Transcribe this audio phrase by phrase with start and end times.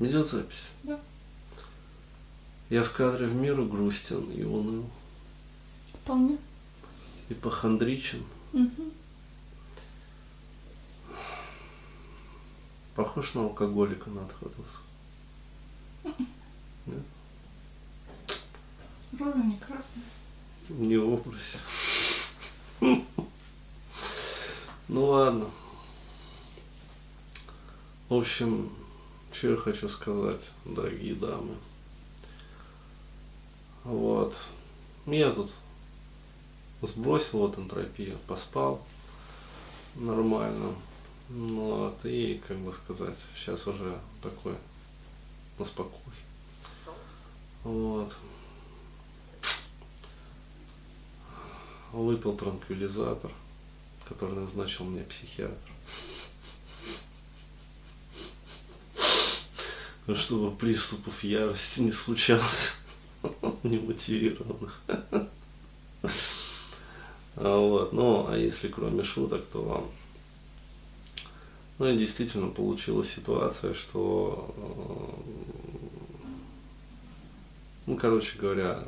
[0.00, 0.64] Идет запись?
[0.82, 0.98] Да.
[2.70, 4.88] Я в кадре в меру грустен и уныл,
[5.92, 6.38] Вполне.
[7.28, 8.24] и похандричен.
[8.52, 8.90] Угу.
[12.96, 14.84] Похож на алкоголика на отходовского.
[16.86, 17.02] Нет?
[19.12, 20.04] Брови не красные.
[20.68, 21.58] Не в образе.
[24.88, 25.50] Ну ладно.
[28.08, 28.70] В общем,
[29.34, 31.56] что я хочу сказать, дорогие дамы.
[33.82, 34.36] Вот.
[35.06, 35.50] Я тут
[36.80, 38.82] сбросил вот энтропию, поспал
[39.96, 40.74] нормально.
[41.28, 44.54] Ну вот, и, как бы сказать, сейчас уже такой
[45.58, 46.14] на спокой.
[47.64, 48.14] Вот.
[51.92, 53.32] Выпил транквилизатор,
[54.08, 55.73] который назначил мне психиатр.
[60.14, 62.72] Чтобы приступов ярости не случалось,
[63.62, 64.80] немотивированных.
[67.36, 67.92] А Вот.
[67.92, 69.90] Ну, а если кроме шуток, то вам
[71.78, 75.20] ну и действительно получилась ситуация, что, э,
[77.86, 78.84] ну, короче говоря,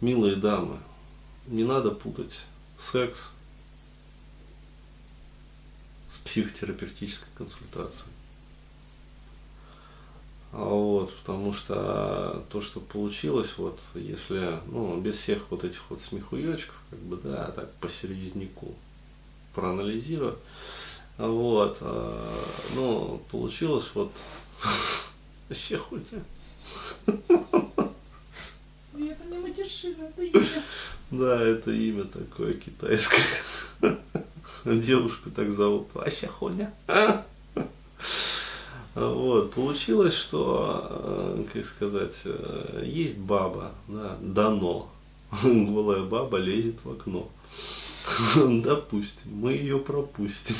[0.00, 0.78] милые дамы,
[1.48, 2.44] не надо путать
[2.92, 3.30] секс
[6.12, 8.12] с психотерапевтической консультацией.
[10.56, 16.00] А Вот, потому что то, что получилось, вот, если, ну, без всех вот этих вот
[16.00, 18.72] смехуечков, как бы, да, так по серьезняку,
[19.52, 20.38] проанализировать.
[21.18, 21.78] Вот.
[21.80, 22.44] а,
[22.76, 24.12] Ну, получилось вот
[25.48, 26.22] вообще хуйня.
[28.96, 30.62] И это не матершина, это имя.
[31.10, 33.24] Да, это имя такое китайское.
[34.64, 35.88] Девушку так зовут.
[35.94, 36.72] Вообще хуйня.
[38.94, 44.88] Вот, получилось, что, э, как сказать, э, есть баба, да, дано.
[45.42, 47.28] Голая баба лезет в окно.
[48.36, 50.54] Допустим, мы ее пропустим.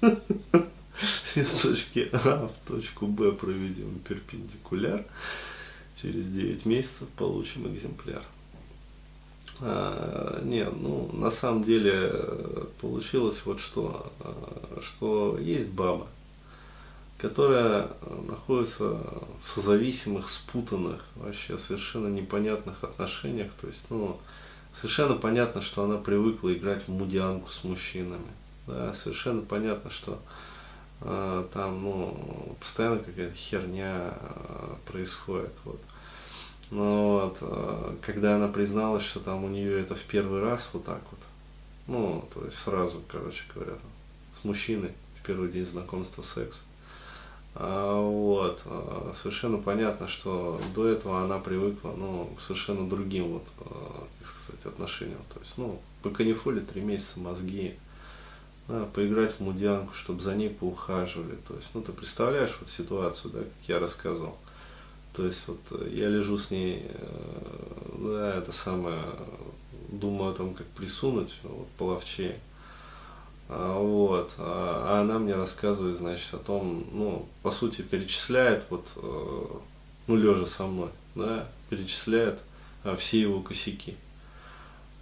[1.36, 5.04] Из точки А в точку Б проведем перпендикуляр.
[6.00, 8.22] Через 9 месяцев получим экземпляр.
[9.60, 14.12] А, не, ну, на самом деле э, получилось вот что,
[14.82, 16.08] что есть баба,
[17.18, 17.88] которая
[18.28, 23.50] находится в созависимых, спутанных, вообще совершенно непонятных отношениях.
[23.60, 24.18] То есть, ну,
[24.74, 28.26] совершенно понятно, что она привыкла играть в мудианку с мужчинами.
[28.66, 30.18] Да, совершенно понятно, что
[31.00, 35.52] э, там, ну, постоянно какая-то херня э, происходит.
[35.64, 35.80] Вот.
[36.70, 40.84] Но вот, э, когда она призналась, что там у нее это в первый раз вот
[40.84, 41.20] так вот,
[41.86, 43.74] ну, то есть сразу, короче говоря,
[44.40, 44.90] с мужчиной
[45.20, 46.60] в первый день знакомства секс.
[47.58, 53.46] А, Вот, а, совершенно понятно, что до этого она привыкла, ну, к совершенно другим вот,
[53.60, 55.20] а, как сказать, отношениям.
[55.32, 57.74] То есть, ну, по канифоле три месяца мозги,
[58.68, 61.36] да, поиграть в мудянку, чтобы за ней поухаживали.
[61.48, 64.36] То есть, ну, ты представляешь вот ситуацию, да, как я рассказывал.
[65.14, 69.02] То есть, вот э, я лежу с ней, э, да, это самое,
[69.88, 72.38] думаю о том, как присунуть, вот, половчее.
[73.48, 74.34] А, Вот.
[74.38, 79.44] А а она мне рассказывает, значит, о том, ну, по сути, перечисляет, вот, э,
[80.06, 82.38] ну, лежа со мной, да, перечисляет
[82.84, 83.96] а, все его косяки.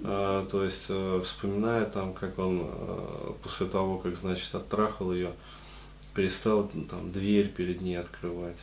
[0.02, 5.32] То есть э, вспоминает там, как он э, после того, как, значит, оттрахал ее,
[6.14, 8.58] перестал там дверь перед ней открывать.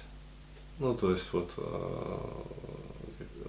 [0.78, 1.50] Ну, то есть вот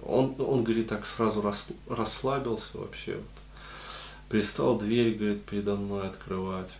[0.05, 3.15] он, он говорит, так сразу рас- расслабился вообще.
[3.15, 3.42] Вот
[4.33, 6.71] перестал дверь, говорит, передо мной открывать.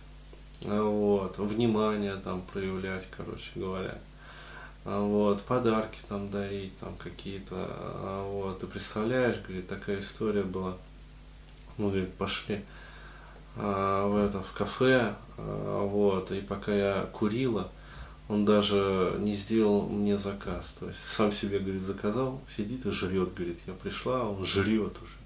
[0.64, 3.96] А Вот, внимание там проявлять, короче говоря.
[4.84, 10.76] А Вот, подарки там дарить, там какие-то, а вот, ты представляешь, говорит, такая история была.
[11.78, 12.64] Мы, говорит, пошли
[13.56, 17.70] а, в это, в кафе, а, вот, и пока я курила,
[18.28, 23.32] он даже не сделал мне заказ, то есть сам себе, говорит, заказал, сидит и жрет,
[23.32, 25.16] говорит, я пришла, он жрет уже,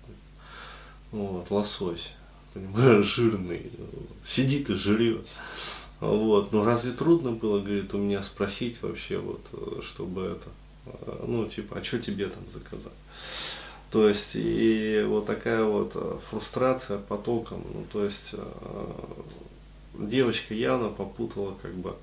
[1.11, 2.12] вот, лосось,
[2.58, 3.70] понимаешь, жирный,
[4.25, 5.26] сидит и жрет.
[6.00, 9.40] Вот, ну разве трудно было, говорит, у меня спросить вообще, вот,
[9.84, 12.93] чтобы это, ну, типа, а что тебе там заказать?
[13.90, 18.93] То есть, и вот такая вот э, фрустрация потоком, ну, то есть, э,
[19.99, 21.94] девочка явно попутала, как бы,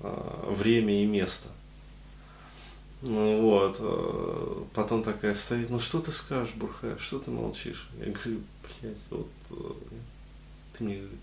[0.00, 1.48] э, время и место.
[3.02, 7.88] Ну вот, э, потом такая стоит, ну что ты скажешь, Бурхай, что ты молчишь?
[7.98, 8.40] Я говорю,
[8.80, 9.72] блядь, вот, э,
[10.72, 11.18] ты мне, говорит,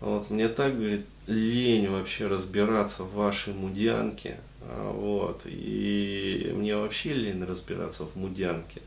[0.00, 4.38] Вот, мне так, говорит, лень вообще разбираться в вашей мудянке.
[4.60, 8.82] А, вот, и мне вообще лень разбираться в мудянке.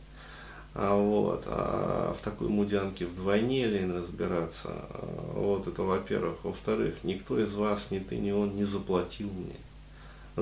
[0.75, 4.69] А, вот, а в такой мудянке вдвойне лень разбираться.
[4.71, 6.43] А, вот, это во-первых.
[6.43, 9.55] Во-вторых, никто из вас, ни ты, ни он не заплатил мне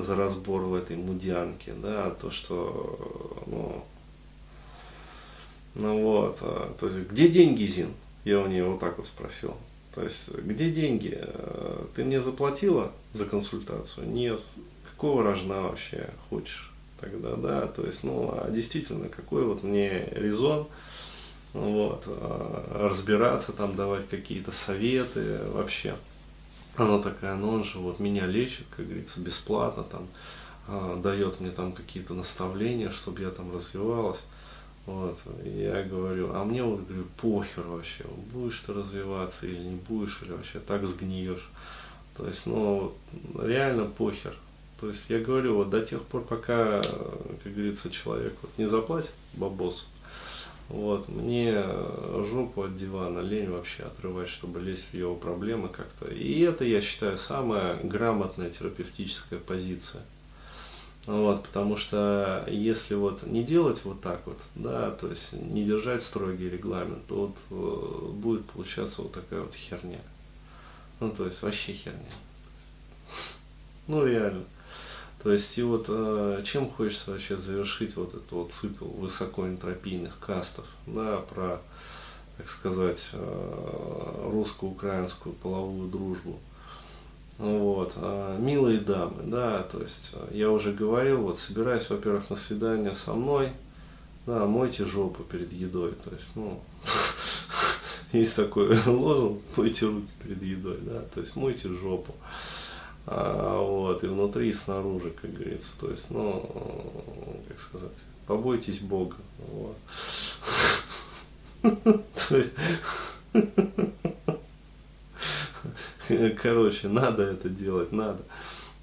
[0.02, 3.84] за разбор в этой мудянке, да, то, что, ну,
[5.74, 7.90] ну вот, а, то есть, где деньги, Зин?
[8.24, 9.56] Я у нее вот так вот спросил.
[9.94, 11.18] То есть, где деньги?
[11.20, 14.08] Э, ты мне заплатила за консультацию?
[14.08, 14.40] Нет.
[14.90, 17.66] Какого рожна вообще хочешь тогда, да?
[17.66, 20.68] То есть, ну, а действительно, какой вот мне резон
[21.52, 25.96] вот, э, разбираться, там, давать какие-то советы вообще.
[26.76, 30.06] Она такая, ну он же вот меня лечит, как говорится, бесплатно, там,
[30.68, 34.20] э, дает мне там какие-то наставления, чтобы я там развивалась.
[34.86, 35.18] Вот.
[35.44, 40.32] Я говорю, а мне вот говорю, похер вообще, будешь ты развиваться или не будешь, или
[40.32, 41.46] вообще так сгниешь.
[42.16, 42.94] То есть, ну,
[43.38, 44.34] реально похер.
[44.80, 49.10] То есть я говорю, вот до тех пор, пока, как говорится, человек вот не заплатит
[49.34, 49.86] бабос,
[50.68, 51.54] вот, мне
[52.30, 56.06] жопу от дивана лень вообще отрывать, чтобы лезть в его проблемы как-то.
[56.06, 60.02] И это, я считаю, самая грамотная терапевтическая позиция.
[61.06, 66.02] Вот, потому что если вот не делать вот так вот, да, то есть не держать
[66.02, 70.00] строгий регламент, то вот э, будет получаться вот такая вот херня.
[71.00, 72.12] Ну, то есть вообще херня.
[73.86, 74.44] Ну, реально.
[75.22, 80.66] То есть и вот э, чем хочется вообще завершить вот этот вот цикл высокоэнтропийных кастов,
[80.86, 81.60] да, про,
[82.36, 86.38] так сказать, э, русско-украинскую половую дружбу.
[87.38, 87.92] Вот.
[87.96, 92.96] А, милые дамы, да, то есть а, я уже говорил, вот собираюсь, во-первых, на свидание
[92.96, 93.52] со мной,
[94.26, 96.60] да, мойте жопу перед едой, то есть, ну,
[98.12, 102.12] есть такой лозунг, мойте руки перед едой, да, то есть мойте жопу.
[103.10, 107.90] А, вот, и внутри, и снаружи, как говорится, то есть, ну, как сказать,
[108.26, 109.76] побойтесь Бога, вот.
[112.28, 112.52] То есть,
[116.42, 118.22] Короче, надо это делать, надо.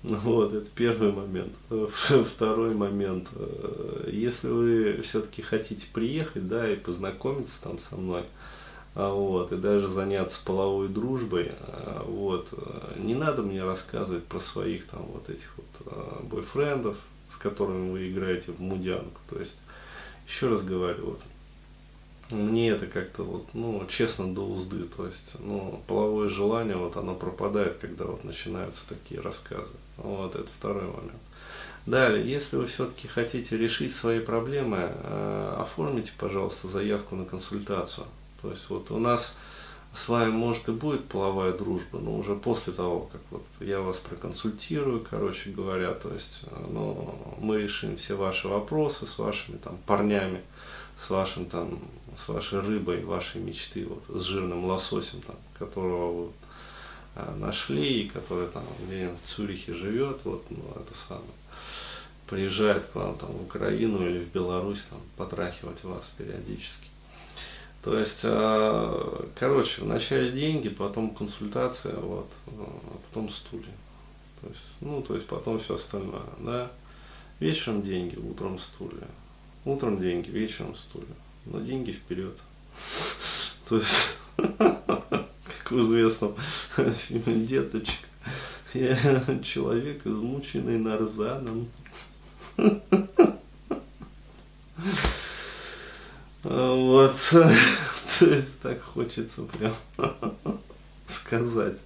[0.03, 1.53] Вот, это первый момент.
[2.35, 3.27] Второй момент.
[3.35, 8.23] Э, если вы все-таки хотите приехать, да, и познакомиться там со мной,
[8.95, 14.87] вот, и даже заняться половой дружбой, а, вот, э, не надо мне рассказывать про своих
[14.87, 16.95] там вот этих вот а, бойфрендов,
[17.29, 19.19] с которыми вы играете в мудянку.
[19.29, 19.57] То есть,
[20.25, 21.21] еще раз говорю, вот,
[22.29, 24.85] мне это как-то вот, ну, честно, до узды.
[24.85, 29.73] То есть, ну, половое желание, вот оно пропадает, когда вот начинаются такие рассказы.
[29.97, 31.21] Вот, это второй момент.
[31.85, 38.07] Далее, если вы все-таки хотите решить свои проблемы, э, оформите, пожалуйста, заявку на консультацию.
[38.41, 39.33] То есть, вот у нас
[39.95, 43.97] с вами, может, и будет половая дружба, но уже после того, как вот я вас
[43.97, 49.77] проконсультирую, короче говоря, то есть, э, ну, мы решим все ваши вопросы с вашими там
[49.85, 50.41] парнями,
[50.99, 51.79] с вашим там,
[52.17, 56.31] с вашей рыбой, вашей мечты, вот, с жирным лососем, там, которого вы
[57.15, 61.25] а, нашли, и который там где в Цюрихе живет, вот, ну, это самое,
[62.27, 66.87] приезжает к вам там в Украину или в Беларусь, там, потрахивать вас периодически.
[67.85, 73.75] То есть, а, короче, вначале деньги, потом консультация, вот, а потом стулья.
[74.41, 76.71] То есть, ну, то есть потом все остальное, да.
[77.39, 79.07] Вечером деньги, утром стулья.
[79.65, 81.05] Утром деньги, вечером стулья.
[81.45, 82.35] Но деньги вперед.
[83.69, 86.35] То есть, как в известном
[86.75, 88.07] фильме «Деточка»,
[88.73, 88.97] я
[89.43, 91.67] человек, измученный нарзаном.
[97.31, 97.51] Вот,
[98.19, 99.73] то есть так хочется прям
[101.07, 101.77] сказать.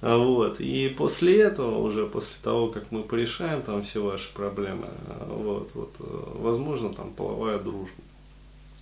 [0.00, 0.60] А вот.
[0.60, 4.88] И после этого, уже после того, как мы порешаем там все ваши проблемы,
[5.26, 8.02] вот, вот, возможно, там половая дружба.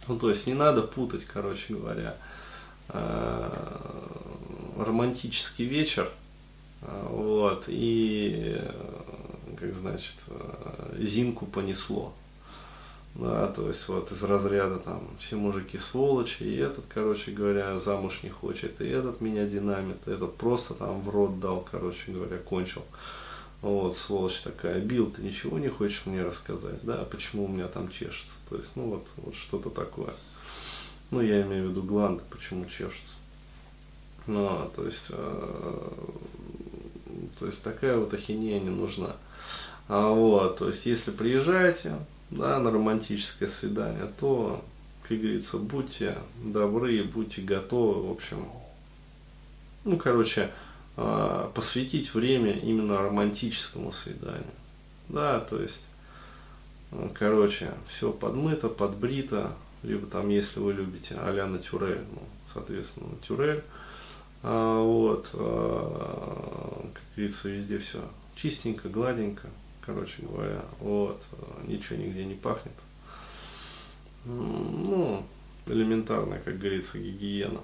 [0.09, 2.17] Ну, то есть не надо путать, короче говоря,
[2.91, 3.81] э,
[4.79, 6.11] романтический вечер,
[6.81, 8.61] вот, и,
[9.59, 12.12] как значит, э, Зинку понесло.
[13.18, 18.20] Да, то есть вот из разряда там все мужики сволочи, и этот, короче говоря, замуж
[18.23, 22.37] не хочет, и этот меня динамит, и этот просто там в рот дал, короче говоря,
[22.37, 22.82] кончил.
[23.62, 27.88] Вот, сволочь такая, бил, ты ничего не хочешь мне рассказать, да, почему у меня там
[27.88, 28.35] чешется.
[28.50, 30.12] То есть, ну вот, вот что-то такое.
[31.11, 33.14] Ну, я имею в виду гланды, почему чешется.
[34.26, 35.88] Ну, а, то есть, э,
[37.38, 39.16] то есть такая вот ахинея не нужна.
[39.88, 41.94] А вот, то есть, если приезжаете,
[42.30, 44.64] да, на романтическое свидание, то,
[45.02, 48.47] как говорится, будьте добры, будьте готовы, в общем,
[49.85, 50.50] ну, короче,
[50.97, 54.45] э, посвятить время именно романтическому свиданию.
[55.09, 55.85] Да, то есть,
[56.92, 59.52] э, короче, все подмыто, подбрито,
[59.83, 63.62] либо там, если вы любите а-ля натюрель, ну, соответственно, натюрель.
[64.42, 68.00] А, вот, а, как говорится, везде все
[68.35, 69.49] чистенько, гладенько,
[69.87, 71.23] короче говоря, вот,
[71.66, 72.75] ничего нигде не пахнет.
[74.25, 75.25] Ну,
[75.66, 77.61] элементарная, как говорится, гигиена.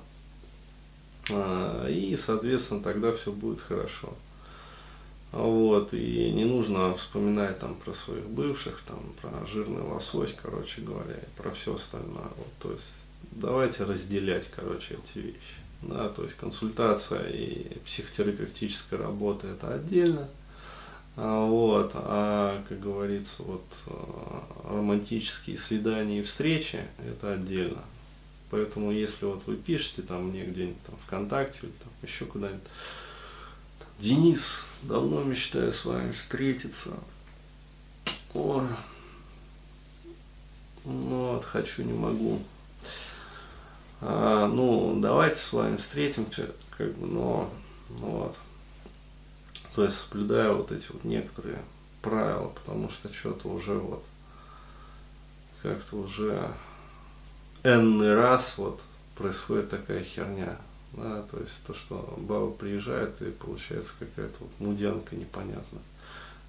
[1.31, 4.15] А, и, соответственно, тогда все будет хорошо.
[5.33, 11.15] Вот, и не нужно вспоминать там про своих бывших, там, про жирный лосось, короче говоря,
[11.15, 12.29] и про все остальное.
[12.37, 12.89] Вот, то есть
[13.31, 15.57] давайте разделять, короче, эти вещи.
[15.81, 20.29] Да, то есть консультация и психотерапевтическая работа это отдельно.
[21.17, 27.83] А, вот, а, как говорится, вот а, романтические свидания и встречи это отдельно.
[28.51, 32.63] Поэтому если вот вы пишете там мне где-нибудь там ВКонтакте или там еще куда-нибудь,
[33.99, 36.91] Денис, давно мечтаю с вами встретиться.
[38.35, 38.67] Ой.
[40.85, 42.43] Ну вот, хочу, не могу.
[44.01, 47.51] А, ну, давайте с вами встретимся, как бы, но,
[47.91, 48.37] ну вот.
[49.75, 51.59] То есть соблюдая вот эти вот некоторые
[52.03, 54.05] правила, потому что что-то уже вот
[55.63, 56.53] как-то уже
[57.63, 58.81] энный раз вот
[59.17, 60.59] происходит такая херня.
[60.93, 65.81] Да, то есть то, что баба приезжает и получается какая-то вот мудянка непонятная.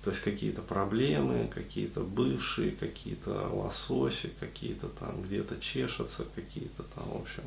[0.04, 7.22] То есть какие-то проблемы, какие-то бывшие, какие-то лососи, какие-то там где-то чешутся, какие-то там, в
[7.22, 7.44] общем,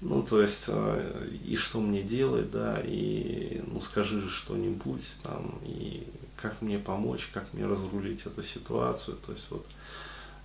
[0.00, 5.58] ну, то есть, а, и что мне делать, да, и, ну, скажи же что-нибудь там,
[5.62, 9.66] и как мне помочь, как мне разрулить эту ситуацию, то есть, вот,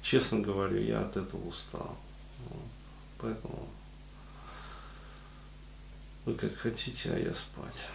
[0.02, 1.96] честно говоря, я от этого устал.
[2.50, 2.70] Вот,
[3.20, 3.70] поэтому
[6.26, 7.86] вы как хотите, а я спать.